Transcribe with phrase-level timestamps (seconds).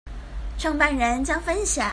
[0.57, 1.87] 創辦人將分享